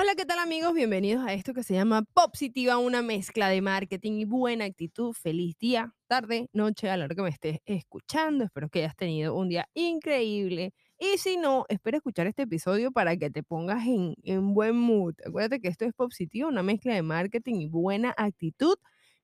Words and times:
Hola, 0.00 0.14
¿qué 0.14 0.24
tal 0.24 0.38
amigos? 0.38 0.74
Bienvenidos 0.74 1.26
a 1.26 1.32
esto 1.32 1.52
que 1.52 1.64
se 1.64 1.74
llama 1.74 2.02
Positiva, 2.14 2.78
una 2.78 3.02
mezcla 3.02 3.48
de 3.48 3.60
marketing 3.60 4.12
y 4.20 4.24
buena 4.26 4.64
actitud. 4.64 5.12
Feliz 5.12 5.58
día, 5.58 5.92
tarde, 6.06 6.48
noche, 6.52 6.88
a 6.88 6.96
la 6.96 7.06
hora 7.06 7.16
que 7.16 7.22
me 7.22 7.30
estés 7.30 7.58
escuchando. 7.64 8.44
Espero 8.44 8.68
que 8.68 8.78
hayas 8.78 8.94
tenido 8.94 9.34
un 9.34 9.48
día 9.48 9.68
increíble. 9.74 10.72
Y 11.00 11.18
si 11.18 11.36
no, 11.36 11.66
espero 11.68 11.96
escuchar 11.96 12.28
este 12.28 12.42
episodio 12.42 12.92
para 12.92 13.16
que 13.16 13.28
te 13.28 13.42
pongas 13.42 13.84
en, 13.88 14.14
en 14.22 14.54
buen 14.54 14.76
mood. 14.76 15.16
Acuérdate 15.26 15.60
que 15.60 15.66
esto 15.66 15.84
es 15.84 15.92
Positiva, 15.94 16.46
una 16.46 16.62
mezcla 16.62 16.94
de 16.94 17.02
marketing 17.02 17.56
y 17.56 17.66
buena 17.66 18.14
actitud. 18.16 18.76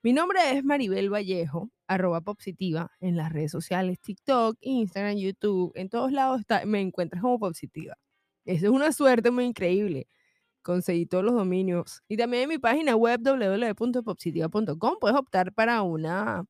Mi 0.03 0.13
nombre 0.13 0.41
es 0.51 0.65
Maribel 0.65 1.09
Vallejo, 1.09 1.71
arroba 1.87 2.21
Positiva 2.21 2.91
en 2.99 3.17
las 3.17 3.33
redes 3.33 3.53
sociales, 3.53 4.01
TikTok, 4.01 4.57
Instagram, 4.61 5.19
YouTube, 5.19 5.71
en 5.77 5.89
todos 5.89 6.11
lados 6.11 6.41
está, 6.41 6.67
me 6.67 6.81
encuentras 6.81 7.23
como 7.23 7.39
Positiva. 7.39 7.95
Eso 8.45 8.67
es 8.67 8.73
una 8.73 8.91
suerte 8.91 9.31
muy 9.31 9.45
increíble 9.45 10.09
conseguí 10.65 11.07
todos 11.07 11.23
los 11.23 11.35
dominios. 11.35 12.03
Y 12.09 12.17
también 12.17 12.45
en 12.45 12.49
mi 12.49 12.59
página 12.59 12.97
web 12.97 13.21
www.popsitiva.com 13.23 14.97
puedes 15.01 15.17
optar 15.17 15.53
para 15.53 15.83
una 15.83 16.47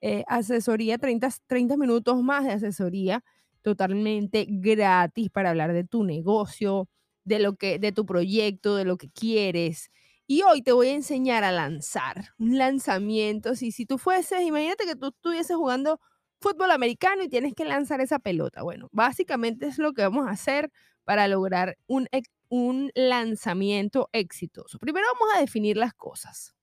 eh, 0.00 0.24
asesoría, 0.28 0.96
30, 0.98 1.28
30 1.46 1.76
minutos 1.76 2.22
más 2.22 2.44
de 2.44 2.52
asesoría 2.52 3.22
totalmente 3.62 4.46
gratis 4.48 5.28
para 5.30 5.50
hablar 5.50 5.72
de 5.72 5.84
tu 5.84 6.04
negocio, 6.04 6.88
de 7.24 7.40
lo 7.40 7.56
que, 7.56 7.78
de 7.80 7.92
tu 7.92 8.06
proyecto, 8.06 8.76
de 8.76 8.84
lo 8.84 8.96
que 8.96 9.10
quieres. 9.10 9.90
Y 10.28 10.42
hoy 10.42 10.62
te 10.62 10.72
voy 10.72 10.88
a 10.88 10.94
enseñar 10.94 11.44
a 11.44 11.52
lanzar 11.52 12.30
un 12.38 12.58
lanzamiento. 12.58 13.56
Si, 13.56 13.86
tú 13.86 13.98
fueses, 13.98 14.42
imagínate 14.42 14.84
que 14.86 14.96
tú 14.96 15.08
estuvieses 15.08 15.56
jugando 15.56 16.00
fútbol 16.40 16.70
americano 16.70 17.24
y 17.24 17.28
tienes 17.28 17.54
que 17.54 17.64
lanzar 17.64 18.00
esa 18.00 18.20
pelota. 18.20 18.62
Bueno, 18.62 18.88
básicamente 18.92 19.66
es 19.66 19.78
lo 19.78 19.92
que 19.92 20.02
vamos 20.02 20.28
a 20.28 20.30
hacer 20.30 20.70
para 21.04 21.28
lograr 21.28 21.76
un 21.86 22.08
un 22.48 22.90
lanzamiento 22.94 24.08
exitoso? 24.12 24.78
Primero 24.78 25.06
vamos 25.14 25.34
a 25.36 25.40
definir 25.40 25.76
las 25.76 25.94
cosas. 25.94 26.54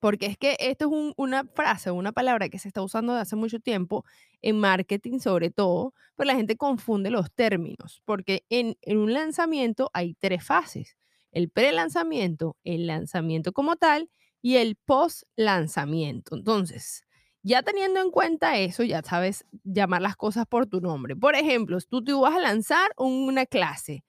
Porque 0.00 0.26
es 0.26 0.38
que 0.38 0.56
esto 0.60 0.86
es 0.86 1.14
una 1.18 1.44
frase, 1.44 1.90
una 1.90 2.12
palabra 2.12 2.48
que 2.48 2.58
se 2.58 2.68
está 2.68 2.80
usando 2.80 3.12
desde 3.12 3.22
hace 3.22 3.36
mucho 3.36 3.60
tiempo 3.60 4.04
en 4.40 4.58
marketing 4.58 5.18
sobre 5.18 5.50
todo, 5.50 5.92
pero 6.16 6.28
la 6.28 6.36
gente 6.36 6.56
confunde 6.56 7.10
los 7.10 7.30
términos, 7.32 8.02
porque 8.06 8.44
en, 8.48 8.78
en 8.80 8.96
un 8.96 9.12
lanzamiento 9.12 9.90
hay 9.92 10.14
tres 10.14 10.42
fases. 10.42 10.96
El 11.32 11.50
pre-lanzamiento, 11.50 12.56
el 12.64 12.86
lanzamiento 12.86 13.52
como 13.52 13.76
tal 13.76 14.10
y 14.40 14.56
el 14.56 14.76
post-lanzamiento. 14.76 16.34
Entonces, 16.34 17.04
ya 17.42 17.62
teniendo 17.62 18.00
en 18.00 18.10
cuenta 18.10 18.58
eso, 18.58 18.82
ya 18.82 19.02
sabes 19.02 19.44
llamar 19.64 20.02
las 20.02 20.16
cosas 20.16 20.46
por 20.46 20.66
tu 20.66 20.80
nombre. 20.80 21.16
Por 21.16 21.34
ejemplo, 21.34 21.78
tú 21.88 22.02
te 22.02 22.12
vas 22.12 22.34
a 22.34 22.40
lanzar 22.40 22.90
una 22.96 23.46
clase 23.46 24.04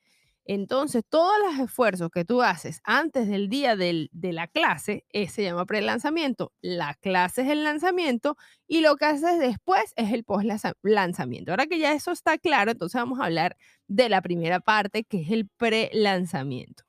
entonces, 0.45 1.03
todos 1.07 1.33
los 1.45 1.59
esfuerzos 1.59 2.09
que 2.09 2.25
tú 2.25 2.41
haces 2.41 2.81
antes 2.83 3.27
del 3.27 3.47
día 3.47 3.75
de 3.75 4.09
la 4.11 4.47
clase 4.47 5.05
eh, 5.09 5.27
se 5.27 5.43
llama 5.43 5.65
pre-lanzamiento. 5.65 6.51
La 6.61 6.95
clase 6.95 7.43
es 7.43 7.49
el 7.49 7.63
lanzamiento 7.63 8.37
y 8.67 8.81
lo 8.81 8.95
que 8.95 9.05
haces 9.05 9.39
después 9.39 9.93
es 9.95 10.11
el 10.11 10.23
post-lanzamiento. 10.23 11.51
Ahora 11.51 11.67
que 11.67 11.77
ya 11.77 11.93
eso 11.93 12.11
está 12.11 12.37
claro, 12.37 12.71
entonces 12.71 12.99
vamos 12.99 13.19
a 13.19 13.25
hablar 13.25 13.55
de 13.87 14.09
la 14.09 14.21
primera 14.21 14.59
parte, 14.59 15.03
que 15.03 15.21
es 15.21 15.31
el 15.31 15.47
pre-lanzamiento. 15.47 16.83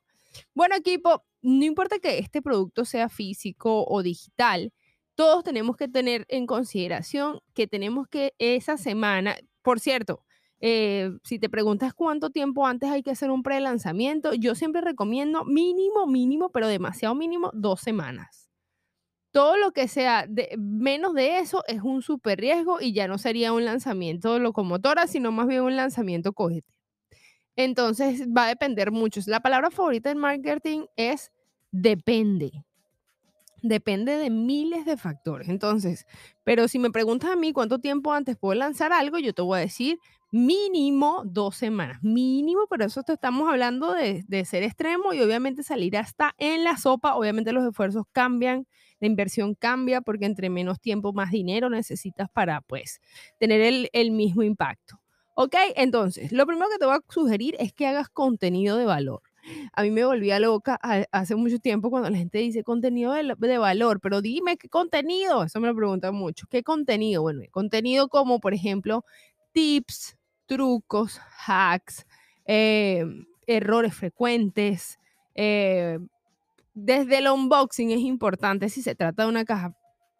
Bueno, 0.55 0.75
equipo, 0.75 1.25
no 1.43 1.65
importa 1.65 1.99
que 1.99 2.19
este 2.19 2.41
producto 2.41 2.87
sea 2.87 3.11
físico 3.11 3.85
o 3.87 4.03
digital, 4.03 4.73
todos 5.15 5.45
tenemos 5.45 5.77
que 5.77 5.89
tener 5.89 6.25
en 6.29 6.47
consideración 6.47 7.41
que 7.53 7.67
tenemos 7.67 8.09
que 8.09 8.33
esa 8.39 8.79
semana, 8.79 9.37
por 9.61 9.79
cierto, 9.79 10.25
eh, 10.65 11.11
si 11.25 11.41
te 11.41 11.51
preguntas 11.51 11.93
cuánto 11.93 12.31
tiempo 12.31 12.65
antes 12.69 12.89
hay 12.89 13.03
que 13.03 13.11
hacer 13.11 13.33
un 13.33 13.43
pre-lanzamiento, 13.43 14.33
yo 14.33 14.55
siempre 14.55 14.81
recomiendo 14.81 15.45
mínimo, 15.45 16.07
mínimo, 16.07 16.51
pero 16.51 16.69
demasiado 16.69 17.17
mínimo, 17.17 17.51
dos 17.53 17.81
semanas. 17.81 18.49
Todo 19.33 19.57
lo 19.57 19.73
que 19.73 19.89
sea 19.89 20.29
menos 20.57 21.15
de 21.15 21.39
eso 21.39 21.65
es 21.67 21.83
un 21.83 22.01
super 22.01 22.39
riesgo 22.39 22.81
y 22.81 22.93
ya 22.93 23.09
no 23.09 23.19
sería 23.19 23.53
un 23.53 23.65
lanzamiento 23.65 24.39
locomotora, 24.39 25.09
sino 25.09 25.33
más 25.33 25.49
bien 25.49 25.63
un 25.63 25.75
lanzamiento 25.75 26.33
cohete. 26.33 26.73
Entonces 27.57 28.29
va 28.29 28.45
a 28.45 28.49
depender 28.49 28.93
mucho. 28.93 29.21
La 29.27 29.41
palabra 29.41 29.73
favorita 29.73 30.13
en 30.13 30.19
marketing 30.19 30.85
es 30.95 31.33
depende. 31.73 32.65
Depende 33.63 34.17
de 34.17 34.31
miles 34.31 34.85
de 34.85 34.97
factores. 34.97 35.49
Entonces, 35.49 36.07
pero 36.45 36.69
si 36.69 36.79
me 36.79 36.91
preguntas 36.93 37.31
a 37.31 37.37
mí 37.37 37.53
cuánto 37.53 37.81
tiempo 37.81 38.13
antes 38.13 38.37
puedo 38.37 38.55
lanzar 38.55 38.93
algo, 38.93 39.19
yo 39.19 39.33
te 39.33 39.43
voy 39.43 39.59
a 39.59 39.63
decir 39.63 39.99
mínimo 40.33 41.23
dos 41.27 41.57
semanas, 41.57 42.03
mínimo, 42.03 42.63
pero 42.69 42.87
eso 42.87 43.05
estamos 43.07 43.49
hablando 43.51 43.93
de, 43.93 44.25
de, 44.27 44.45
ser 44.47 44.63
extremo 44.63 45.13
y 45.13 45.21
obviamente 45.21 45.63
salir 45.63 45.97
hasta 45.97 46.35
en 46.39 46.65
la 46.65 46.79
sopa, 46.79 47.15
obviamente 47.15 47.53
los 47.53 47.65
esfuerzos 47.65 48.07
cambian, 48.13 48.67
la 48.99 49.07
inversión 49.07 49.55
cambia 49.55 50.01
porque 50.01 50.25
entre 50.25 50.49
menos 50.49 50.81
tiempo, 50.81 51.13
más 51.13 51.31
dinero 51.31 51.69
necesitas 51.69 52.31
para 52.31 52.63
pues 52.63 53.01
tener 53.39 53.61
el, 53.61 53.91
el 53.93 54.11
mismo 54.11 54.43
impacto. 54.43 54.99
¿Ok? 55.35 55.55
Entonces, 55.77 56.33
lo 56.33 56.47
primero 56.47 56.69
que 56.71 56.79
te 56.79 56.87
voy 56.87 56.97
a 56.97 57.13
sugerir 57.13 57.57
es 57.59 57.73
que 57.73 57.87
hagas 57.87 58.09
contenido 58.09 58.77
de 58.77 58.85
valor. 58.85 59.23
A 59.73 59.83
mí 59.83 59.91
me 59.91 60.05
volvía 60.05 60.39
loca 60.39 60.79
hace 61.11 61.35
mucho 61.35 61.59
tiempo 61.59 61.91
cuando 61.91 62.09
la 62.11 62.17
gente 62.17 62.39
dice 62.39 62.63
contenido 62.63 63.13
de, 63.13 63.35
de, 63.37 63.59
valor, 63.59 64.01
pero 64.01 64.23
dime 64.23 64.57
qué 64.57 64.69
contenido, 64.69 65.43
eso 65.43 65.59
me 65.61 65.69
lo 65.69 65.75
preguntan 65.75 66.15
mucho, 66.15 66.47
¿qué 66.49 66.63
contenido? 66.63 67.23
Bueno, 67.23 67.43
contenido 67.51 68.09
como 68.09 68.39
por 68.39 68.55
ejemplo 68.55 69.05
tips, 69.53 70.17
trucos, 70.53 71.19
hacks, 71.47 72.07
eh, 72.45 73.07
errores 73.47 73.95
frecuentes. 73.95 74.99
Eh, 75.35 75.99
desde 76.75 77.19
el 77.19 77.29
unboxing 77.29 77.91
es 77.91 78.01
importante 78.01 78.69
si 78.69 78.83
se 78.83 78.95
trata 78.95 79.23
de 79.23 79.31
una 79.31 79.47
caja. 79.47 79.75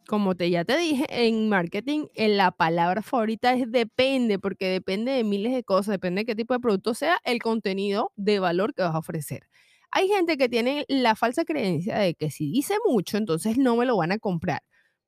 Como 0.09 0.35
te, 0.35 0.51
ya 0.51 0.65
te 0.65 0.77
dije, 0.79 1.05
en 1.11 1.49
marketing 1.51 2.07
en 2.15 2.37
la 2.39 2.51
palabra 2.51 3.03
favorita 3.03 3.53
es 3.53 3.71
depende, 3.71 4.39
porque 4.39 4.69
depende 4.69 5.13
de 5.13 5.23
miles 5.23 5.53
de 5.53 5.65
cosas, 5.65 5.93
depende 5.93 6.23
de 6.23 6.25
qué 6.27 6.35
tipo 6.35 6.55
de 6.55 6.61
producto 6.61 6.95
sea 6.95 7.19
el 7.25 7.41
contenido 7.41 8.11
de 8.17 8.41
valor 8.41 8.75
que 8.75 8.83
vas 8.83 8.95
a 8.95 8.99
ofrecer. 8.99 9.47
Hay 9.91 10.09
gente 10.09 10.39
que 10.39 10.49
tiene 10.49 10.87
la 10.89 11.15
falsa 11.15 11.45
creencia 11.45 11.99
de 11.99 12.15
que 12.15 12.31
si 12.31 12.51
dice 12.51 12.75
mucho, 12.87 13.19
entonces 13.19 13.59
no 13.59 13.77
me 13.77 13.85
lo 13.85 13.99
van 13.99 14.13
a 14.13 14.19
comprar 14.19 14.63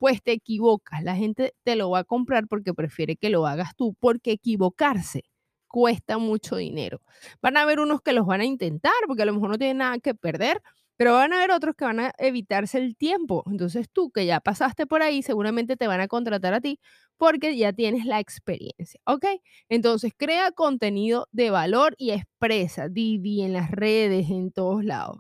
pues 0.05 0.23
te 0.23 0.33
equivocas. 0.33 1.03
La 1.03 1.17
gente 1.17 1.55
te 1.63 1.77
lo 1.77 1.89
va 1.89 2.01
a 2.01 2.05
comprar 2.05 2.47
porque 2.47 2.75
prefiere 2.75 3.17
que 3.17 3.31
lo 3.31 3.47
hagas 3.47 3.75
tú, 3.75 3.97
porque 4.01 4.33
equivocarse 4.33 5.23
cuesta 5.67 6.19
mucho 6.19 6.57
dinero. 6.57 7.01
Van 7.41 7.57
a 7.57 7.63
haber 7.63 7.81
unos 7.81 8.03
que 8.03 8.13
los 8.13 8.27
van 8.27 8.43
a 8.43 8.45
intentar 8.45 8.93
porque 9.07 9.23
a 9.23 9.25
lo 9.25 9.33
mejor 9.33 9.49
no 9.49 9.57
tienen 9.57 9.79
nada 9.79 9.99
que 10.01 10.15
perder, 10.15 10.61
pero 10.99 11.15
van 11.15 11.33
a 11.33 11.39
haber 11.39 11.53
otros 11.53 11.75
que 11.75 11.87
van 11.87 12.01
a 12.01 12.13
evitarse 12.19 12.77
el 12.77 12.99
tiempo. 12.99 13.45
Entonces 13.51 13.87
tú 13.91 14.11
que 14.11 14.27
ya 14.27 14.41
pasaste 14.41 14.87
por 14.87 15.01
ahí, 15.01 15.23
seguramente 15.23 15.75
te 15.79 15.87
van 15.87 16.03
a 16.03 16.07
contratar 16.07 16.53
a 16.53 16.61
ti 16.61 16.79
porque 17.17 17.57
ya 17.57 17.73
tienes 17.73 18.05
la 18.05 18.21
experiencia, 18.21 19.01
¿ok? 19.07 19.25
Entonces 19.71 20.13
crea 20.15 20.53
contenido 20.53 21.29
de 21.33 21.49
valor 21.49 21.95
y 21.97 22.11
expresa, 22.11 22.91
Didi 22.91 23.41
en 23.41 23.55
las 23.55 23.71
redes, 23.71 24.29
en 24.29 24.53
todos 24.53 24.85
lados. 24.85 25.17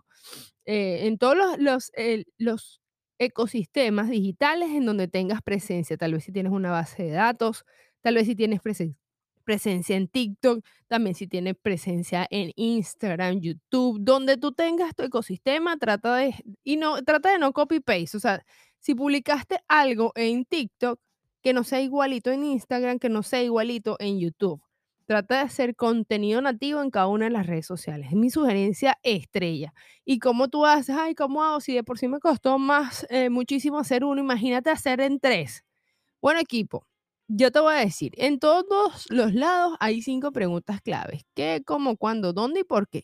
Eh, 0.66 1.06
en 1.06 1.16
todos 1.16 1.36
los, 1.36 1.58
los, 1.58 1.92
los 2.36 2.83
ecosistemas 3.18 4.10
digitales 4.10 4.70
en 4.70 4.86
donde 4.86 5.08
tengas 5.08 5.42
presencia. 5.42 5.96
Tal 5.96 6.12
vez 6.14 6.24
si 6.24 6.32
tienes 6.32 6.52
una 6.52 6.70
base 6.70 7.04
de 7.04 7.10
datos, 7.12 7.64
tal 8.00 8.14
vez 8.16 8.26
si 8.26 8.34
tienes 8.36 8.60
presencia 9.44 9.96
en 9.96 10.08
TikTok, 10.08 10.64
también 10.88 11.14
si 11.14 11.26
tienes 11.26 11.54
presencia 11.60 12.26
en 12.30 12.52
Instagram, 12.56 13.40
YouTube, 13.40 13.98
donde 14.00 14.36
tú 14.36 14.52
tengas 14.52 14.94
tu 14.94 15.04
ecosistema, 15.04 15.76
trata 15.76 16.16
de 16.16 16.34
y 16.64 16.76
no 16.76 17.02
trata 17.02 17.32
de 17.32 17.38
no 17.38 17.52
copy 17.52 17.80
paste, 17.80 18.16
o 18.16 18.20
sea, 18.20 18.44
si 18.78 18.94
publicaste 18.94 19.60
algo 19.68 20.12
en 20.14 20.44
TikTok 20.44 21.00
que 21.42 21.52
no 21.52 21.64
sea 21.64 21.80
igualito 21.80 22.30
en 22.30 22.44
Instagram, 22.44 22.98
que 22.98 23.08
no 23.08 23.22
sea 23.22 23.42
igualito 23.42 23.96
en 23.98 24.18
YouTube. 24.18 24.62
Trata 25.06 25.36
de 25.36 25.40
hacer 25.42 25.76
contenido 25.76 26.40
nativo 26.40 26.80
en 26.80 26.90
cada 26.90 27.08
una 27.08 27.26
de 27.26 27.30
las 27.30 27.46
redes 27.46 27.66
sociales. 27.66 28.08
Es 28.08 28.16
mi 28.16 28.30
sugerencia 28.30 28.98
estrella. 29.02 29.74
¿Y 30.04 30.18
cómo 30.18 30.48
tú 30.48 30.64
haces? 30.64 30.96
Ay, 30.96 31.14
¿cómo 31.14 31.44
hago? 31.44 31.60
Si 31.60 31.74
de 31.74 31.84
por 31.84 31.98
sí 31.98 32.08
me 32.08 32.20
costó 32.20 32.58
más, 32.58 33.06
eh, 33.10 33.28
muchísimo 33.28 33.78
hacer 33.78 34.04
uno, 34.04 34.20
imagínate 34.22 34.70
hacer 34.70 35.00
en 35.00 35.20
tres. 35.20 35.62
Bueno, 36.22 36.40
equipo, 36.40 36.86
yo 37.28 37.52
te 37.52 37.60
voy 37.60 37.74
a 37.76 37.78
decir, 37.80 38.12
en 38.16 38.38
todos 38.40 39.06
los 39.10 39.34
lados 39.34 39.76
hay 39.80 40.02
cinco 40.02 40.32
preguntas 40.32 40.80
claves. 40.82 41.22
¿Qué, 41.34 41.62
cómo, 41.66 41.96
cuándo, 41.98 42.32
dónde 42.32 42.60
y 42.60 42.64
por 42.64 42.88
qué? 42.88 43.02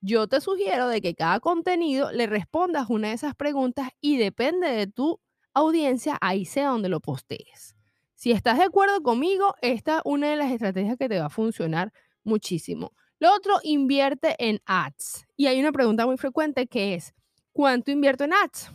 Yo 0.00 0.28
te 0.28 0.40
sugiero 0.40 0.88
de 0.88 1.00
que 1.00 1.14
cada 1.14 1.40
contenido 1.40 2.12
le 2.12 2.26
respondas 2.26 2.90
una 2.90 3.08
de 3.08 3.14
esas 3.14 3.34
preguntas 3.36 3.90
y 4.00 4.18
depende 4.18 4.68
de 4.68 4.86
tu 4.88 5.20
audiencia, 5.54 6.18
ahí 6.20 6.44
sea 6.44 6.68
donde 6.70 6.88
lo 6.88 7.00
postees. 7.00 7.77
Si 8.18 8.32
estás 8.32 8.58
de 8.58 8.64
acuerdo 8.64 9.00
conmigo, 9.00 9.54
esta 9.62 9.98
es 9.98 10.02
una 10.04 10.28
de 10.28 10.34
las 10.34 10.50
estrategias 10.50 10.96
que 10.98 11.08
te 11.08 11.20
va 11.20 11.26
a 11.26 11.30
funcionar 11.30 11.92
muchísimo. 12.24 12.92
Lo 13.20 13.32
otro, 13.32 13.60
invierte 13.62 14.34
en 14.40 14.60
ads. 14.66 15.24
Y 15.36 15.46
hay 15.46 15.60
una 15.60 15.70
pregunta 15.70 16.04
muy 16.04 16.16
frecuente 16.16 16.66
que 16.66 16.94
es, 16.94 17.14
¿cuánto 17.52 17.92
invierto 17.92 18.24
en 18.24 18.32
ads? 18.32 18.72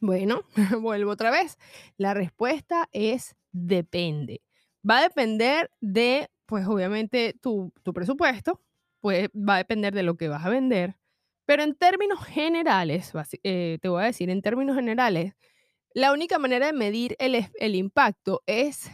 Bueno, 0.00 0.42
vuelvo 0.82 1.12
otra 1.12 1.30
vez. 1.30 1.56
La 1.96 2.12
respuesta 2.12 2.90
es 2.92 3.34
depende. 3.52 4.42
Va 4.88 4.98
a 4.98 5.02
depender 5.02 5.70
de, 5.80 6.28
pues 6.44 6.66
obviamente, 6.66 7.34
tu, 7.40 7.72
presupuesto, 7.94 8.60
pues 9.00 9.30
va 9.30 9.54
a 9.54 9.58
depender 9.58 9.94
de 9.94 10.02
lo 10.02 10.18
que 10.18 10.28
vas 10.28 10.44
a 10.44 10.50
vender, 10.50 10.98
Pero 11.46 11.62
en 11.62 11.74
términos 11.74 12.22
generales, 12.22 13.14
eh, 13.44 13.78
te 13.80 13.88
voy 13.88 14.02
a 14.02 14.06
decir, 14.06 14.28
en 14.28 14.42
términos 14.42 14.76
generales, 14.76 15.32
la 15.98 16.12
única 16.12 16.38
manera 16.38 16.66
de 16.66 16.72
medir 16.72 17.16
el, 17.18 17.74
impacto 17.74 18.44
es 18.46 18.88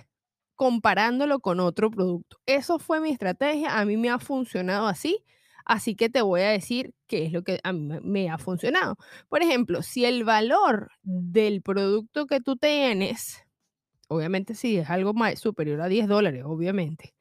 comparándolo 0.55 1.39
con 1.39 1.61
otro 1.61 1.91
producto. 1.91 2.39
Eso 2.47 2.79
fue 2.79 2.99
mi 2.99 3.11
estrategia, 3.11 3.79
a 3.79 3.85
mí 3.85 3.99
me 3.99 4.09
ha 4.09 4.19
funcionado 4.19 4.87
así, 4.87 5.23
así 5.67 5.97
que 5.97 6.09
te 6.09 6.23
voy 6.23 6.41
a 6.41 6.49
decir 6.49 6.95
qué 7.07 7.27
es 7.27 7.33
lo 7.33 7.43
que 7.43 7.61
a 7.63 7.75
mí 7.75 7.99
me 8.03 8.31
ha 8.31 8.39
funcionado. 8.39 8.97
Por 9.29 9.43
ejemplo, 9.43 9.83
si 9.83 10.07
el 10.07 10.25
valor 10.25 10.93
del 11.03 11.61
producto 11.61 12.27
que 12.27 12.41
tú 12.41 12.57
tienes, 12.57 13.45
obviamente 14.09 14.55
si 14.55 14.79
es 14.79 14.89
algo 14.89 15.13
más 15.13 15.39
superior 15.39 15.83
a 15.83 15.89
10 15.89 16.09
dólares, 16.09 16.45
obviamente. 16.47 17.15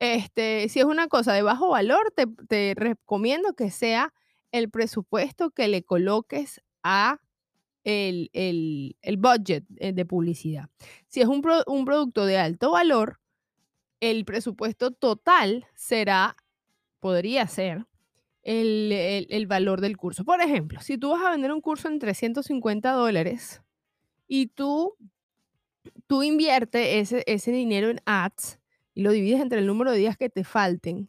Este, 0.00 0.68
si 0.68 0.80
es 0.80 0.84
una 0.84 1.08
cosa 1.08 1.32
de 1.32 1.40
bajo 1.40 1.70
valor, 1.70 2.12
te 2.14 2.74
recomiendo 2.76 3.54
que 3.54 3.70
sea 3.70 4.12
el 4.52 4.68
presupuesto 4.68 5.50
que 5.50 5.68
le 5.68 5.82
coloques 5.82 6.60
a 6.82 7.20
el, 7.84 8.30
el, 8.32 9.16
budget 9.18 9.64
eh, 9.76 9.92
de 9.92 10.04
publicidad. 10.04 10.68
Si 11.06 11.20
es 11.20 11.26
un, 11.26 11.42
un 11.66 11.84
producto 11.84 12.26
de 12.26 12.38
alto 12.38 12.72
valor, 12.72 13.20
el 14.00 14.24
presupuesto 14.24 14.90
total 14.90 15.66
será, 15.74 16.36
podría 17.00 17.46
ser, 17.46 17.86
el, 18.42 19.26
el, 19.30 19.46
valor 19.46 19.80
del 19.80 19.96
curso. 19.96 20.24
Por 20.24 20.40
ejemplo, 20.40 20.80
si 20.80 20.98
tú 20.98 21.10
vas 21.10 21.24
a 21.24 21.30
vender 21.30 21.52
un 21.52 21.60
curso 21.60 21.88
en 21.88 21.98
350 21.98 22.92
dólares 22.92 23.62
y 24.28 24.48
tú, 24.48 24.96
tú 26.06 26.22
inviertes 26.22 27.12
ese, 27.12 27.24
ese 27.26 27.52
dinero 27.52 27.88
en 27.88 28.00
ads 28.04 28.58
y 28.94 29.02
lo 29.02 29.12
divides 29.12 29.40
entre 29.40 29.60
el 29.60 29.66
número 29.66 29.92
de 29.92 29.98
días 29.98 30.18
que 30.18 30.28
te 30.28 30.44
falten, 30.44 31.08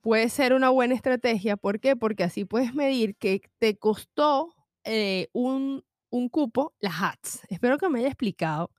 puede 0.00 0.28
ser 0.28 0.54
una 0.54 0.70
buena 0.70 0.94
estrategia. 0.94 1.56
¿Por 1.56 1.80
qué? 1.80 1.96
Porque 1.96 2.22
así 2.22 2.44
puedes 2.44 2.74
medir 2.74 3.16
que 3.16 3.42
te 3.58 3.76
costó 3.76 4.53
eh, 4.84 5.28
un, 5.32 5.84
un, 6.10 6.28
cupo 6.28 6.74
las 6.80 7.02
ads. 7.02 7.42
Espero 7.48 7.78
que 7.78 7.88
me 7.88 8.00
haya 8.00 8.08
explicado. 8.08 8.70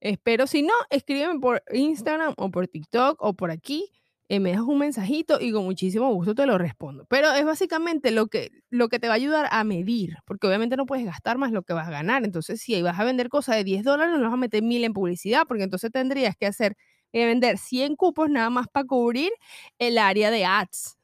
Espero, 0.00 0.46
si 0.46 0.62
no, 0.62 0.74
escríbeme 0.90 1.40
por 1.40 1.62
Instagram 1.72 2.34
o 2.36 2.50
por 2.50 2.68
TikTok 2.68 3.22
o 3.22 3.34
por 3.34 3.50
aquí. 3.50 3.90
Eh, 4.32 4.40
me 4.40 4.50
dejas 4.50 4.64
un 4.64 4.78
mensajito 4.78 5.38
y 5.40 5.52
con 5.52 5.64
muchísimo 5.64 6.10
gusto 6.14 6.34
te 6.34 6.46
lo 6.46 6.56
respondo. 6.56 7.04
Pero 7.10 7.32
es 7.32 7.44
básicamente 7.44 8.10
lo 8.10 8.28
que, 8.28 8.50
lo 8.70 8.88
que 8.88 8.98
te 8.98 9.06
va 9.06 9.12
a 9.14 9.16
ayudar 9.16 9.46
a 9.50 9.62
medir, 9.62 10.16
porque 10.24 10.46
obviamente 10.46 10.76
no 10.76 10.86
puedes 10.86 11.04
gastar 11.04 11.36
más 11.36 11.52
lo 11.52 11.62
que 11.64 11.74
vas 11.74 11.86
a 11.88 11.90
ganar. 11.90 12.24
Entonces, 12.24 12.60
si 12.62 12.80
vas 12.80 12.98
a 12.98 13.04
vender 13.04 13.28
cosas 13.28 13.56
de 13.56 13.64
10 13.64 13.84
dólares, 13.84 14.14
no 14.18 14.24
vas 14.24 14.32
a 14.32 14.36
meter 14.38 14.62
mil 14.62 14.84
en 14.84 14.94
publicidad, 14.94 15.42
porque 15.46 15.64
entonces 15.64 15.90
tendrías 15.92 16.34
que 16.34 16.46
hacer 16.46 16.76
eh, 17.12 17.26
vender 17.26 17.58
100 17.58 17.94
cupos 17.96 18.30
nada 18.30 18.48
más 18.48 18.68
para 18.72 18.86
cubrir 18.86 19.32
el 19.78 19.98
área 19.98 20.30
de 20.30 20.46
ads. 20.46 20.96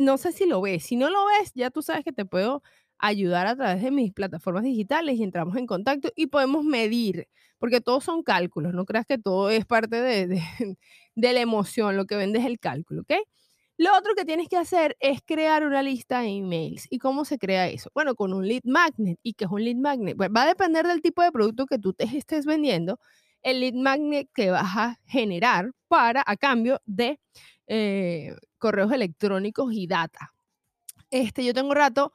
no 0.00 0.18
sé 0.18 0.32
si 0.32 0.46
lo 0.46 0.60
ves. 0.60 0.84
Si 0.84 0.96
no 0.96 1.08
lo 1.08 1.24
ves, 1.26 1.52
ya 1.54 1.70
tú 1.70 1.82
sabes 1.82 2.04
que 2.04 2.12
te 2.12 2.24
puedo 2.24 2.62
ayudar 3.02 3.48
a 3.48 3.56
través 3.56 3.82
de 3.82 3.90
mis 3.90 4.12
plataformas 4.12 4.62
digitales 4.62 5.18
y 5.18 5.24
entramos 5.24 5.56
en 5.56 5.66
contacto 5.66 6.10
y 6.16 6.28
podemos 6.28 6.64
medir, 6.64 7.28
porque 7.58 7.80
todos 7.80 8.04
son 8.04 8.22
cálculos, 8.22 8.72
no 8.72 8.86
creas 8.86 9.04
que 9.04 9.18
todo 9.18 9.50
es 9.50 9.66
parte 9.66 10.00
de, 10.00 10.28
de, 10.28 10.42
la 11.34 11.40
emoción, 11.40 11.96
lo 11.96 12.06
que 12.06 12.16
vende 12.16 12.38
es 12.38 12.46
el 12.46 12.60
cálculo, 12.60 13.02
¿ok? 13.02 13.12
Lo 13.76 13.96
otro 13.98 14.14
que 14.14 14.24
tienes 14.24 14.48
que 14.48 14.56
hacer 14.56 14.96
es 15.00 15.20
crear 15.26 15.64
una 15.64 15.82
lista 15.82 16.20
de 16.20 16.28
emails. 16.28 16.86
¿Y 16.90 16.98
cómo 16.98 17.24
se 17.24 17.38
crea 17.38 17.68
eso? 17.68 17.90
Bueno, 17.94 18.14
con 18.14 18.32
un 18.32 18.46
lead 18.46 18.60
magnet. 18.64 19.18
¿Y 19.22 19.32
qué 19.32 19.46
es 19.46 19.50
un 19.50 19.64
lead 19.64 19.76
magnet? 19.76 20.16
va 20.16 20.42
a 20.42 20.46
depender 20.46 20.86
del 20.86 21.02
tipo 21.02 21.22
de 21.22 21.32
producto 21.32 21.66
que 21.66 21.78
tú 21.78 21.92
te 21.92 22.04
estés 22.16 22.46
vendiendo, 22.46 23.00
el 23.42 23.60
lead 23.60 23.74
magnet 23.74 24.28
que 24.34 24.50
vas 24.50 24.76
a 24.76 24.98
generar 25.06 25.72
para 25.88 26.22
a 26.24 26.36
cambio 26.36 26.80
de 26.86 27.18
eh, 27.66 28.36
correos 28.58 28.92
electrónicos 28.92 29.72
y 29.72 29.88
data. 29.88 30.32
Este, 31.10 31.44
yo 31.44 31.52
tengo 31.52 31.74
rato 31.74 32.12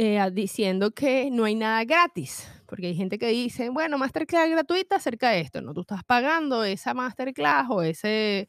eh, 0.00 0.20
diciendo 0.32 0.92
que 0.92 1.28
no 1.28 1.42
hay 1.42 1.56
nada 1.56 1.84
gratis, 1.84 2.48
porque 2.66 2.86
hay 2.86 2.94
gente 2.94 3.18
que 3.18 3.26
dice, 3.30 3.68
bueno, 3.68 3.98
masterclass 3.98 4.48
gratuita 4.48 4.94
acerca 4.94 5.30
de 5.30 5.40
esto, 5.40 5.60
¿no? 5.60 5.74
Tú 5.74 5.80
estás 5.80 6.04
pagando 6.04 6.62
esa 6.62 6.94
masterclass 6.94 7.66
o 7.68 7.82
ese, 7.82 8.46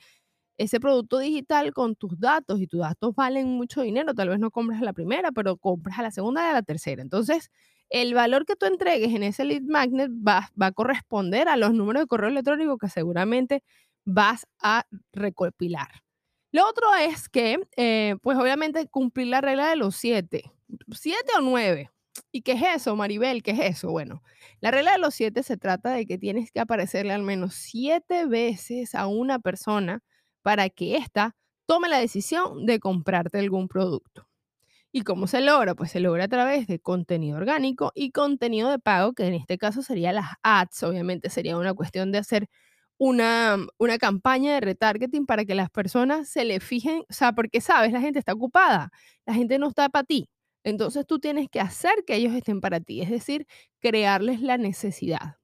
ese 0.58 0.80
producto 0.80 1.18
digital 1.18 1.74
con 1.74 1.96
tus 1.96 2.20
datos 2.20 2.62
y 2.62 2.68
tus 2.68 2.82
datos 2.82 3.16
valen 3.16 3.48
mucho 3.48 3.82
dinero, 3.82 4.14
tal 4.14 4.30
vez 4.30 4.38
no 4.38 4.52
compras 4.52 4.80
a 4.80 4.86
la 4.86 4.94
primera, 4.94 5.32
pero 5.32 5.58
compras 5.58 5.98
a 5.98 6.04
la 6.04 6.12
segunda 6.12 6.46
y 6.46 6.52
a 6.52 6.54
la 6.54 6.62
tercera. 6.62 7.02
Entonces, 7.02 7.50
el 7.90 8.14
valor 8.14 8.46
que 8.46 8.56
tú 8.56 8.68
entregues 8.68 9.12
en 9.16 9.24
ese 9.24 9.44
lead 9.44 9.64
magnet 9.64 10.12
va, 10.12 10.52
a 10.60 10.72
corresponder 10.72 11.50
a 11.50 11.58
los 11.58 11.74
números 11.74 12.04
de 12.04 12.08
correo 12.08 12.30
electrónico 12.30 12.78
que 12.78 12.90
seguramente 12.90 13.64
vas 14.06 14.46
a 14.62 14.86
recopilar. 15.14 15.90
Lo 16.52 16.68
otro 16.68 16.94
es 16.94 17.28
que, 17.28 17.58
eh, 17.76 18.18
pues 18.22 18.38
obviamente 18.38 18.88
cumplir 18.88 19.28
la 19.28 19.42
regla 19.42 19.68
de 19.70 19.78
los 19.78 19.96
siete, 19.96 20.52
siete 20.94 21.32
o 21.38 21.42
nueve. 21.42 21.90
¿Y 22.32 22.42
qué 22.42 22.54
es 22.54 22.64
eso, 22.76 22.96
Maribel? 22.96 23.44
¿Qué 23.44 23.52
es 23.52 23.60
eso? 23.60 23.92
Bueno, 23.92 24.22
la 24.62 24.72
regla 24.72 24.92
de 24.94 24.98
los 25.00 25.16
siete 25.16 25.44
se 25.44 25.58
trata 25.58 25.92
de 25.92 26.06
que 26.06 26.18
tienes 26.18 26.52
que 26.52 26.60
aparecerle 26.60 27.14
al 27.14 27.24
menos 27.24 27.56
siete 27.56 28.26
veces 28.26 28.96
a 28.96 29.08
una 29.08 29.40
persona 29.40 30.02
para 30.42 30.70
que 30.70 30.98
ésta 30.98 31.36
tome 31.66 31.88
la 31.90 32.00
decisión 32.00 32.66
de 32.66 32.80
comprarte 32.80 33.40
algún 33.40 33.68
producto. 33.68 34.28
¿Y 34.92 35.04
cómo 35.04 35.28
se 35.28 35.42
logra? 35.42 35.76
Pues 35.76 35.92
se 35.92 36.00
logra 36.00 36.26
a 36.26 36.28
través 36.28 36.68
de 36.68 36.80
contenido 36.80 37.38
orgánico 37.38 37.92
y 37.94 38.12
contenido 38.12 38.72
de 38.72 38.80
pago, 38.80 39.14
que 39.14 39.26
en 39.28 39.36
este 39.36 39.58
caso 39.60 39.84
sería 39.84 40.12
las 40.14 40.28
ads. 40.44 40.84
Obviamente 40.84 41.30
sería 41.30 41.58
una 41.58 41.74
cuestión 41.76 42.12
de 42.12 42.18
hacer 42.20 42.48
una, 42.98 43.58
una 43.78 43.98
campaña 44.00 44.54
de 44.56 44.62
retargeting 44.62 45.26
para 45.28 45.46
que 45.46 45.56
las 45.56 45.70
personas 45.70 46.30
se 46.30 46.44
le 46.46 46.60
fijen, 46.60 47.04
o 47.10 47.14
sea, 47.14 47.34
porque 47.34 47.62
sabes, 47.62 47.92
la 47.94 48.02
gente 48.02 48.20
está 48.20 48.34
ocupada, 48.34 48.92
la 49.26 49.34
gente 49.36 49.60
no 49.60 49.70
está 49.70 49.90
para 49.90 50.04
ti. 50.06 50.28
Entonces 50.64 51.06
tú 51.08 51.20
tienes 51.20 51.50
que 51.50 51.60
hacer 51.60 52.04
que 52.06 52.16
ellos 52.16 52.34
estén 52.34 52.62
para 52.62 52.80
ti, 52.80 53.02
es 53.02 53.10
decir, 53.10 53.48
crearles 53.80 54.42
la 54.42 54.58
necesidad. 54.58 55.38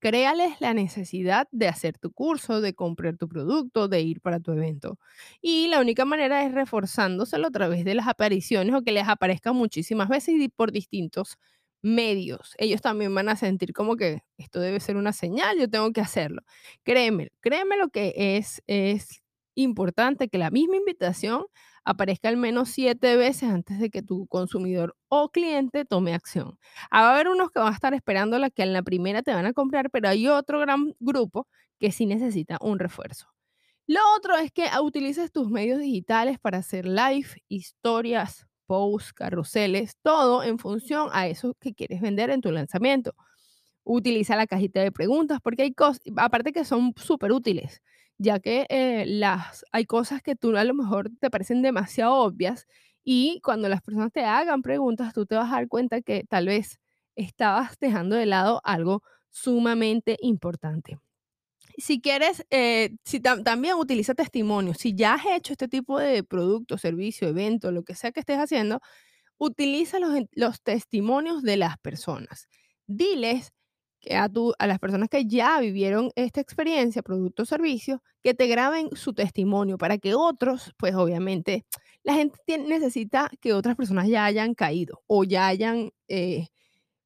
Créales 0.00 0.60
la 0.60 0.74
necesidad 0.74 1.48
de 1.50 1.66
hacer 1.66 1.98
tu 1.98 2.12
curso, 2.12 2.60
de 2.60 2.72
comprar 2.74 3.16
tu 3.16 3.28
producto, 3.28 3.88
de 3.88 4.00
ir 4.02 4.20
para 4.20 4.38
tu 4.38 4.52
evento. 4.52 4.96
Y 5.40 5.66
la 5.68 5.80
única 5.80 6.04
manera 6.04 6.44
es 6.44 6.52
reforzándoselo 6.54 7.48
a 7.48 7.50
través 7.50 7.84
de 7.84 7.94
las 7.96 8.06
apariciones 8.06 8.74
o 8.76 8.82
que 8.82 8.92
les 8.92 9.08
aparezcan 9.08 9.56
muchísimas 9.56 10.08
veces 10.08 10.36
y 10.38 10.48
por 10.48 10.70
distintos 10.70 11.36
medios. 11.82 12.54
Ellos 12.58 12.80
también 12.80 13.12
van 13.14 13.28
a 13.28 13.36
sentir 13.36 13.72
como 13.72 13.96
que 13.96 14.22
esto 14.36 14.60
debe 14.60 14.78
ser 14.80 14.96
una 14.96 15.12
señal, 15.12 15.58
yo 15.58 15.68
tengo 15.68 15.92
que 15.92 16.00
hacerlo. 16.00 16.42
Créeme, 16.84 17.30
créeme 17.40 17.76
lo 17.76 17.88
que 17.88 18.12
es, 18.16 18.62
es 18.68 19.20
importante 19.56 20.28
que 20.28 20.38
la 20.38 20.50
misma 20.50 20.76
invitación 20.76 21.44
aparezca 21.88 22.28
al 22.28 22.36
menos 22.36 22.68
siete 22.68 23.16
veces 23.16 23.50
antes 23.50 23.78
de 23.80 23.88
que 23.90 24.02
tu 24.02 24.26
consumidor 24.26 24.94
o 25.08 25.30
cliente 25.30 25.86
tome 25.86 26.14
acción. 26.14 26.58
Ah, 26.90 27.02
va 27.02 27.10
a 27.10 27.14
haber 27.14 27.28
unos 27.28 27.50
que 27.50 27.60
van 27.60 27.72
a 27.72 27.74
estar 27.74 27.94
esperando 27.94 28.38
la 28.38 28.50
que 28.50 28.62
en 28.62 28.74
la 28.74 28.82
primera 28.82 29.22
te 29.22 29.32
van 29.32 29.46
a 29.46 29.54
comprar, 29.54 29.90
pero 29.90 30.08
hay 30.08 30.28
otro 30.28 30.60
gran 30.60 30.94
grupo 31.00 31.48
que 31.80 31.90
sí 31.90 32.04
necesita 32.06 32.58
un 32.60 32.78
refuerzo. 32.78 33.28
Lo 33.86 34.00
otro 34.18 34.36
es 34.36 34.52
que 34.52 34.68
utilices 34.82 35.32
tus 35.32 35.50
medios 35.50 35.78
digitales 35.80 36.38
para 36.38 36.58
hacer 36.58 36.86
live, 36.86 37.28
historias, 37.48 38.46
posts, 38.66 39.14
carruseles, 39.14 39.96
todo 40.02 40.42
en 40.42 40.58
función 40.58 41.08
a 41.12 41.26
eso 41.28 41.54
que 41.58 41.74
quieres 41.74 42.02
vender 42.02 42.30
en 42.30 42.42
tu 42.42 42.52
lanzamiento. 42.52 43.14
Utiliza 43.84 44.36
la 44.36 44.46
cajita 44.46 44.80
de 44.82 44.92
preguntas 44.92 45.40
porque 45.42 45.62
hay 45.62 45.72
cosas, 45.74 46.00
aparte 46.16 46.52
que 46.52 46.64
son 46.66 46.92
súper 46.96 47.32
útiles 47.32 47.80
ya 48.18 48.40
que 48.40 48.66
eh, 48.68 49.04
las, 49.06 49.64
hay 49.72 49.86
cosas 49.86 50.22
que 50.22 50.36
tú 50.36 50.56
a 50.56 50.64
lo 50.64 50.74
mejor 50.74 51.10
te 51.20 51.30
parecen 51.30 51.62
demasiado 51.62 52.14
obvias 52.16 52.66
y 53.04 53.40
cuando 53.42 53.68
las 53.68 53.80
personas 53.80 54.12
te 54.12 54.24
hagan 54.24 54.62
preguntas, 54.62 55.14
tú 55.14 55.24
te 55.24 55.36
vas 55.36 55.50
a 55.50 55.56
dar 55.56 55.68
cuenta 55.68 56.02
que 56.02 56.24
tal 56.28 56.46
vez 56.46 56.78
estabas 57.16 57.78
dejando 57.80 58.16
de 58.16 58.26
lado 58.26 58.60
algo 58.64 59.02
sumamente 59.30 60.16
importante. 60.20 60.98
Si 61.78 62.00
quieres, 62.00 62.44
eh, 62.50 62.90
si 63.04 63.20
también 63.20 63.76
utiliza 63.76 64.14
testimonios. 64.14 64.78
Si 64.78 64.94
ya 64.94 65.14
has 65.14 65.26
hecho 65.26 65.52
este 65.52 65.68
tipo 65.68 65.98
de 65.98 66.24
producto, 66.24 66.76
servicio, 66.76 67.28
evento, 67.28 67.70
lo 67.70 67.84
que 67.84 67.94
sea 67.94 68.10
que 68.12 68.20
estés 68.20 68.38
haciendo, 68.38 68.80
utiliza 69.38 70.00
los, 70.00 70.10
los 70.32 70.60
testimonios 70.62 71.42
de 71.42 71.56
las 71.56 71.78
personas. 71.78 72.48
Diles 72.86 73.52
a, 74.10 74.66
las 74.66 74.78
personas 74.78 75.08
que 75.08 75.26
ya 75.26 75.60
vivieron 75.60 76.10
esta 76.14 76.40
experiencia, 76.40 77.02
producto 77.02 77.42
o 77.42 77.46
servicio, 77.46 78.02
que 78.22 78.34
te 78.34 78.46
graben 78.46 78.90
su 78.94 79.12
testimonio 79.12 79.78
para 79.78 79.98
que 79.98 80.14
otros, 80.14 80.74
pues 80.76 80.94
obviamente, 80.94 81.64
la 82.02 82.14
gente 82.14 82.58
necesita 82.58 83.30
que 83.40 83.52
otras 83.52 83.76
personas 83.76 84.08
ya 84.08 84.24
hayan 84.24 84.54
caído 84.54 85.02
o 85.06 85.24
ya 85.24 85.46
hayan 85.46 85.90
eh, 86.08 86.48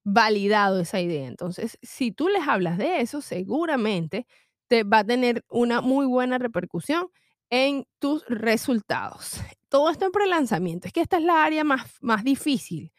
validado 0.05 0.81
esa 0.81 1.01
idea. 1.01 1.27
Entonces, 1.27 1.79
si 1.83 2.13
tú 2.13 2.29
les 2.29 2.47
hablas 2.47 2.79
de 2.79 3.01
eso, 3.01 3.21
seguramente 3.21 4.27
te 4.69 4.85
va 4.85 5.01
a 5.01 5.05
tener 5.05 5.45
una 5.49 5.81
muy 5.81 6.07
buena 6.07 6.39
repercusión 6.39 7.09
en 7.51 7.87
tus 7.99 8.25
resultados. 8.29 9.41
Todo 9.69 9.91
esto 9.91 10.07
en 10.07 10.13
pre-lanzamiento. 10.13 10.87
Es 10.87 10.93
que 10.93 11.03
esta 11.03 11.19
es 11.19 11.25
la 11.25 11.45
área 11.45 11.65
más, 11.65 11.99
más 12.01 12.25
difícil 12.25 12.93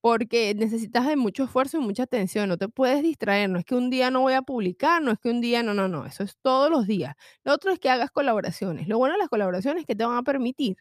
porque 0.00 0.54
necesitas 0.54 1.06
de 1.06 1.16
mucho 1.16 1.44
esfuerzo 1.44 1.78
y 1.78 1.80
mucha 1.80 2.04
atención, 2.04 2.48
no 2.48 2.56
te 2.58 2.68
puedes 2.68 3.02
distraer, 3.02 3.50
no 3.50 3.58
es 3.58 3.64
que 3.64 3.74
un 3.74 3.90
día 3.90 4.10
no 4.10 4.20
voy 4.22 4.34
a 4.34 4.42
publicar, 4.42 5.02
no 5.02 5.10
es 5.12 5.18
que 5.18 5.30
un 5.30 5.40
día, 5.40 5.62
no, 5.62 5.74
no, 5.74 5.88
no, 5.88 6.06
eso 6.06 6.22
es 6.24 6.36
todos 6.42 6.70
los 6.70 6.86
días. 6.86 7.14
Lo 7.44 7.52
otro 7.54 7.72
es 7.72 7.78
que 7.78 7.90
hagas 7.90 8.10
colaboraciones. 8.10 8.88
Lo 8.88 8.98
bueno 8.98 9.14
de 9.14 9.18
las 9.20 9.28
colaboraciones 9.28 9.82
es 9.82 9.86
que 9.86 9.96
te 9.96 10.04
van 10.04 10.16
a 10.16 10.22
permitir 10.22 10.76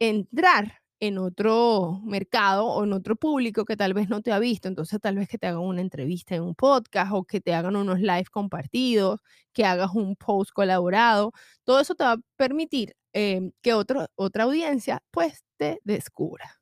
entrar 0.00 0.80
en 1.00 1.18
otro 1.18 2.00
mercado 2.04 2.66
o 2.66 2.84
en 2.84 2.92
otro 2.92 3.16
público 3.16 3.64
que 3.64 3.76
tal 3.76 3.94
vez 3.94 4.08
no 4.08 4.20
te 4.22 4.32
ha 4.32 4.38
visto. 4.40 4.68
Entonces, 4.68 5.00
tal 5.00 5.16
vez 5.16 5.28
que 5.28 5.38
te 5.38 5.46
hagan 5.46 5.60
una 5.62 5.80
entrevista 5.80 6.34
en 6.34 6.42
un 6.42 6.54
podcast 6.54 7.12
o 7.14 7.24
que 7.24 7.40
te 7.40 7.54
hagan 7.54 7.76
unos 7.76 8.00
live 8.00 8.26
compartidos, 8.32 9.20
que 9.52 9.64
hagas 9.64 9.90
un 9.94 10.16
post 10.16 10.50
colaborado. 10.52 11.32
Todo 11.64 11.80
eso 11.80 11.94
te 11.94 12.04
va 12.04 12.12
a 12.12 12.18
permitir 12.36 12.94
em, 13.12 13.52
que 13.62 13.74
otra 13.74 14.44
audiencia 14.44 15.02
pues 15.12 15.42
te 15.58 15.80
descubra. 15.84 16.57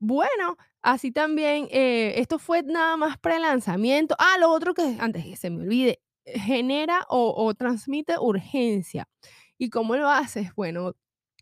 Bueno, 0.00 0.56
así 0.82 1.10
también, 1.10 1.66
eh, 1.70 2.14
esto 2.16 2.38
fue 2.38 2.62
nada 2.62 2.96
más 2.96 3.18
pre-lanzamiento. 3.18 4.14
Ah, 4.18 4.36
lo 4.38 4.50
otro 4.50 4.74
que 4.74 4.96
antes 5.00 5.24
que 5.24 5.36
se 5.36 5.50
me 5.50 5.62
olvide, 5.62 6.00
genera 6.24 7.04
o, 7.08 7.54
transmite 7.54 8.18
urgencia. 8.18 9.08
¿Y 9.58 9.70
cómo 9.70 9.96
lo 9.96 10.08
haces? 10.08 10.54
Bueno, 10.54 10.94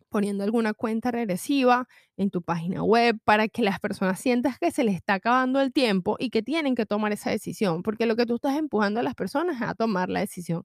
poniendo 0.09 0.45
alguna 0.45 0.75
cuenta 0.75 1.11
regresiva 1.11 1.89
en 2.17 2.31
tu 2.31 2.43
página 2.43 2.83
web 2.83 3.19
para 3.25 3.49
que 3.49 3.63
las 3.63 3.81
personas 3.81 4.21
sientan 4.21 4.55
que 4.61 4.71
se 4.71 4.85
les 4.85 4.97
está 4.97 5.15
acabando 5.15 5.61
el 5.61 5.73
tiempo 5.73 6.17
y 6.19 6.31
que 6.31 6.43
tienen 6.43 6.75
que 6.75 6.87
tomar 6.87 7.13
esa 7.13 7.31
decisión, 7.31 7.83
porque 7.83 8.07
lo 8.07 8.17
que 8.17 8.27
tú 8.27 8.37
estás 8.37 8.57
empujando 8.57 9.01
a 9.01 9.03
las 9.03 9.15
personas 9.15 9.57
es 9.57 9.69
a 9.69 9.75
tomar 9.75 10.09
la 10.09 10.21
decisión. 10.21 10.65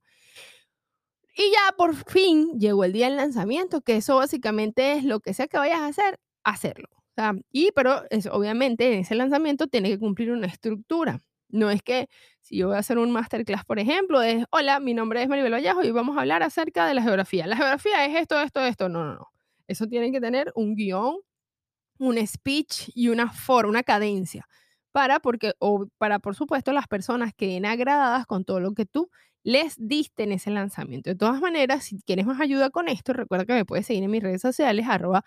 Y 1.36 1.51
ya 1.51 1.75
por 1.77 1.95
fin 1.95 2.60
llegó 2.60 2.83
el 2.83 2.93
día 2.93 3.07
del 3.07 3.17
lanzamiento, 3.17 3.81
que 3.81 3.98
eso 3.98 4.17
básicamente 4.17 4.93
es 4.93 5.03
lo 5.03 5.19
que 5.21 5.33
sea 5.33 5.48
que 5.48 5.57
vayas 5.57 5.79
a 5.79 5.88
hacer, 5.88 6.19
hacerlo. 6.43 7.00
Y 7.51 7.71
pero 7.73 8.03
es, 8.09 8.27
obviamente 8.27 8.91
en 8.93 8.99
ese 8.99 9.15
lanzamiento 9.15 9.67
tiene 9.67 9.89
que 9.89 9.99
cumplir 9.99 10.31
una 10.31 10.47
estructura. 10.47 11.21
No 11.49 11.69
es 11.69 11.81
que 11.83 12.07
si 12.39 12.57
yo 12.57 12.67
voy 12.67 12.77
a 12.77 12.79
hacer 12.79 12.97
un 12.97 13.11
masterclass, 13.11 13.65
por 13.65 13.79
ejemplo, 13.79 14.21
es, 14.21 14.45
hola, 14.51 14.79
mi 14.79 14.93
nombre 14.93 15.21
es 15.21 15.29
Maribel 15.29 15.53
Vallejo 15.53 15.83
y 15.83 15.91
vamos 15.91 16.17
a 16.17 16.21
hablar 16.21 16.43
acerca 16.43 16.87
de 16.87 16.93
la 16.93 17.03
geografía. 17.03 17.45
La 17.47 17.57
geografía 17.57 18.05
es 18.05 18.15
esto, 18.15 18.39
esto, 18.39 18.61
esto. 18.61 18.89
No, 18.89 19.03
no, 19.03 19.15
no. 19.15 19.27
Eso 19.67 19.87
tiene 19.87 20.11
que 20.11 20.21
tener 20.21 20.51
un 20.55 20.75
guion, 20.75 21.17
un 21.99 22.27
speech 22.27 22.89
y 22.95 23.09
una 23.09 23.31
forma, 23.31 23.69
una 23.69 23.83
cadencia. 23.83 24.47
Para, 24.91 25.19
porque, 25.19 25.53
o 25.59 25.87
para, 25.97 26.19
por 26.19 26.35
supuesto, 26.35 26.73
las 26.73 26.87
personas 26.87 27.33
queden 27.35 27.65
agradadas 27.65 28.25
con 28.25 28.43
todo 28.45 28.59
lo 28.59 28.73
que 28.73 28.85
tú 28.85 29.09
les 29.43 29.75
diste 29.77 30.23
en 30.23 30.33
ese 30.33 30.51
lanzamiento. 30.51 31.09
De 31.09 31.15
todas 31.15 31.41
maneras, 31.41 31.85
si 31.85 32.01
quieres 32.01 32.25
más 32.25 32.39
ayuda 32.39 32.69
con 32.69 32.87
esto, 32.87 33.13
recuerda 33.13 33.45
que 33.45 33.53
me 33.53 33.65
puedes 33.65 33.85
seguir 33.85 34.03
en 34.03 34.11
mis 34.11 34.23
redes 34.23 34.41
sociales, 34.41 34.85
arroba. 34.87 35.23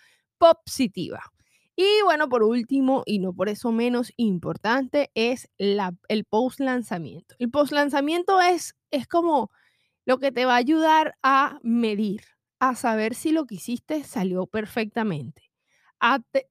Y 1.77 1.87
bueno, 2.05 2.29
por 2.29 2.43
último, 2.45 3.03
y 3.05 3.19
no 3.19 3.33
por 3.33 3.49
eso 3.49 3.73
menos 3.73 4.13
importante, 4.17 5.11
es 5.15 5.49
la, 5.59 5.93
el 6.09 6.25
post 6.25 6.61
lanzamiento. 6.61 7.35
El 7.39 7.51
post 7.51 7.73
lanzamiento 7.73 8.41
es, 8.41 8.77
es 8.91 9.09
como 9.09 9.51
lo 10.07 10.19
que 10.19 10.33
te 10.33 10.45
va 10.47 10.55
a 10.55 10.59
ayudar 10.59 11.17
a 11.23 11.59
medir, 11.63 12.23
a 12.61 12.77
saber 12.77 13.15
si 13.15 13.33
lo 13.33 13.47
que 13.47 13.57
hiciste 13.57 14.05
salió 14.05 14.47
perfectamente. 14.47 15.43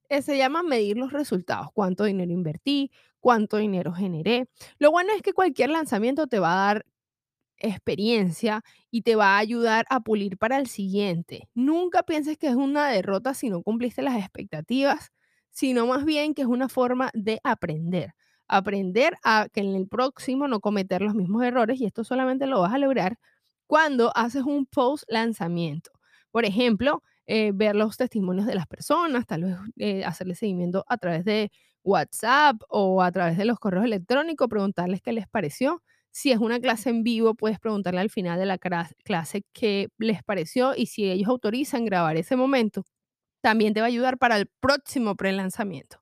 Eh, 0.10 0.22
se 0.22 0.38
llama 0.38 0.64
medir 0.64 0.98
los 0.98 1.14
resultados, 1.14 1.68
cuánto 1.74 2.06
dinero 2.06 2.32
invertí, 2.32 2.92
cuánto 3.20 3.58
dinero 3.58 3.94
generé. 3.94 4.48
Lo 4.80 4.92
bueno 4.92 5.14
es 5.16 5.22
que 5.22 5.34
cualquier 5.34 5.70
lanzamiento 5.70 6.28
te 6.28 6.40
va 6.40 6.54
a 6.54 6.66
dar 6.74 6.86
experiencia 7.58 8.64
y 8.92 9.02
te 9.04 9.16
va 9.16 9.36
a 9.36 9.40
ayudar 9.40 9.86
a 9.90 10.02
pulir 10.02 10.38
para 10.38 10.58
el 10.58 10.68
siguiente. 10.68 11.50
Nunca 11.54 12.04
pienses 12.04 12.38
que 12.38 12.48
es 12.48 12.56
una 12.56 12.90
derrota 12.90 13.34
si 13.34 13.50
no 13.50 13.62
cumpliste 13.64 14.02
las 14.02 14.18
expectativas, 14.18 15.12
sino 15.52 15.88
más 15.88 16.06
bien 16.06 16.34
que 16.34 16.42
es 16.44 16.48
una 16.48 16.70
forma 16.70 17.10
de 17.14 17.40
aprender. 17.44 18.14
Aprender 18.48 19.16
a 19.24 19.48
que 19.52 19.62
en 19.62 19.76
el 19.76 19.88
próximo 19.88 20.48
no 20.48 20.60
cometer 20.60 21.02
los 21.02 21.16
mismos 21.16 21.44
errores 21.44 21.80
y 21.80 21.86
esto 21.86 22.04
solamente 22.04 22.46
lo 22.48 22.62
vas 22.62 22.74
a 22.74 22.78
lograr 22.78 23.18
cuando 23.68 24.12
haces 24.16 24.44
un 24.44 24.66
post 24.66 25.04
lanzamiento. 25.08 25.92
Por 26.32 26.46
ejemplo, 26.46 27.04
eh, 27.28 27.52
ver 27.54 27.76
los 27.76 27.98
testimonios 27.98 28.46
de 28.46 28.56
las 28.56 28.68
personas, 28.68 29.26
tal 29.26 29.44
vez 29.44 29.56
eh, 29.78 30.04
hacerle 30.06 30.36
seguimiento 30.36 30.84
a 30.88 30.98
través 30.98 31.24
de 31.26 31.52
WhatsApp 31.84 32.58
o 32.70 33.02
a 33.02 33.12
través 33.12 33.38
de 33.38 33.46
los 33.46 33.60
correos 33.60 33.86
electrónicos, 33.86 34.48
preguntarles 34.50 35.02
qué 35.02 35.14
les 35.14 35.28
pareció 35.28 35.82
si 36.14 36.32
es 36.32 36.38
una 36.38 36.60
clase 36.60 36.90
en 36.92 37.04
vivo, 37.04 37.34
puedes 37.34 37.60
preguntarle 37.60 38.00
al 38.00 38.12
final 38.12 38.40
de 38.40 38.46
la 38.46 38.60
clase 38.60 39.44
qué 39.52 39.90
les 39.98 40.24
pareció 40.24 40.76
y 40.76 40.86
si 40.86 41.10
ellos 41.10 41.28
autorizan 41.28 41.86
grabar 41.86 42.18
ese 42.18 42.36
momento, 42.36 42.86
también 43.42 43.74
te 43.74 43.82
va 43.82 43.88
a 43.88 43.90
ayudar 43.90 44.20
para 44.20 44.38
el 44.38 44.48
próximo 44.62 45.16
pre-lanzamiento. 45.16 45.98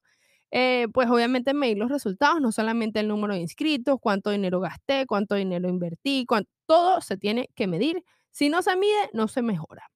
Eh, 0.51 0.87
pues 0.93 1.09
obviamente 1.09 1.53
medir 1.53 1.77
los 1.77 1.89
resultados, 1.89 2.41
no 2.41 2.51
solamente 2.51 2.99
el 2.99 3.07
número 3.07 3.33
de 3.35 3.39
inscritos, 3.39 3.99
cuánto 4.01 4.31
dinero 4.31 4.59
gasté, 4.59 5.05
cuánto 5.07 5.35
dinero 5.35 5.69
invertí, 5.69 6.25
todo 6.65 6.99
se 7.01 7.17
tiene 7.17 7.49
que 7.55 7.67
medir. 7.67 8.03
Si 8.31 8.49
no 8.49 8.61
se 8.61 8.75
mide, 8.75 9.09
no 9.13 9.29
se 9.29 9.41
mejora. 9.41 9.89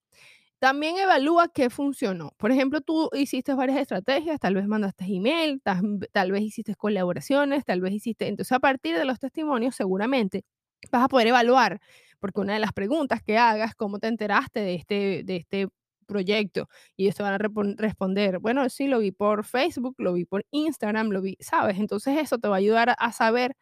También 0.59 0.97
evalúa 0.97 1.49
qué 1.49 1.69
funcionó. 1.69 2.31
Por 2.37 2.51
ejemplo, 2.51 2.81
tú 2.81 3.09
hiciste 3.13 3.53
varias 3.53 3.77
estrategias, 3.77 4.39
tal 4.39 4.55
vez 4.55 4.67
mandaste 4.67 5.05
email, 5.05 5.61
tal, 5.61 6.31
vez 6.31 6.41
hiciste 6.43 6.75
colaboraciones, 6.75 7.65
tal 7.65 7.81
vez 7.81 7.93
hiciste... 7.93 8.27
Entonces, 8.27 8.51
a 8.53 8.59
partir 8.59 8.97
de 8.97 9.05
los 9.05 9.19
testimonios, 9.19 9.75
seguramente 9.75 10.43
vas 10.91 11.03
a 11.03 11.07
poder 11.09 11.27
evaluar, 11.27 11.79
porque 12.19 12.39
una 12.41 12.53
de 12.53 12.59
las 12.59 12.73
preguntas 12.73 13.21
que 13.21 13.37
hagas, 13.37 13.75
¿cómo 13.75 13.99
te 13.99 14.07
enteraste 14.07 14.61
de 14.61 14.75
este, 14.75 15.21
de 15.25 15.35
este 15.37 15.67
proyecto? 16.07 16.67
Y 16.95 17.03
ellos 17.03 17.15
te 17.15 17.23
van 17.23 17.33
a 17.33 17.37
responder, 17.77 18.39
bueno, 18.39 18.67
sí, 18.69 18.87
lo 18.87 18.99
vi 18.99 19.11
por 19.11 19.45
Facebook, 19.45 19.95
lo 19.97 20.13
vi 20.13 20.25
por 20.25 20.45
Instagram, 20.51 21.09
lo 21.09 21.21
vi, 21.21 21.37
¿sabes? 21.41 21.77
Entonces, 21.79 22.17
eso 22.17 22.37
te 22.39 22.47
va 22.47 22.55
a 22.55 22.59
ayudar 22.59 22.95
a 22.97 23.11
saber 23.11 23.55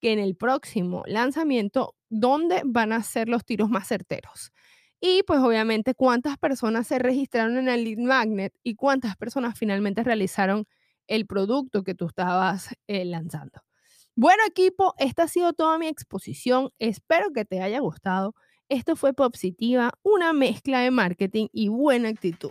que 0.00 0.12
en 0.12 0.18
el 0.20 0.36
próximo 0.36 1.02
lanzamiento, 1.06 1.94
¿dónde 2.10 2.62
van 2.66 2.92
a 2.92 3.02
ser 3.02 3.28
los 3.28 3.44
tiros 3.44 3.70
más 3.70 3.88
certeros? 3.88 4.52
Y 5.00 5.22
pues 5.24 5.40
obviamente 5.40 5.94
cuántas 5.94 6.38
personas 6.38 6.86
se 6.86 6.98
registraron 6.98 7.58
en 7.58 7.68
el 7.68 7.84
lead 7.84 7.98
magnet 7.98 8.54
y 8.62 8.74
cuántas 8.74 9.16
personas 9.16 9.58
finalmente 9.58 10.02
realizaron 10.02 10.66
el 11.06 11.26
producto 11.26 11.82
que 11.82 11.94
tú 11.94 12.06
estabas 12.06 12.74
eh, 12.86 13.04
lanzando. 13.04 13.60
Bueno 14.14 14.42
equipo, 14.48 14.94
esta 14.98 15.24
ha 15.24 15.28
sido 15.28 15.52
toda 15.52 15.78
mi 15.78 15.88
exposición. 15.88 16.70
Espero 16.78 17.32
que 17.32 17.44
te 17.44 17.60
haya 17.60 17.80
gustado. 17.80 18.34
Esto 18.68 18.96
fue 18.96 19.12
Positiva, 19.12 19.92
una 20.02 20.32
mezcla 20.32 20.80
de 20.80 20.90
marketing 20.90 21.48
y 21.52 21.68
buena 21.68 22.08
actitud. 22.08 22.50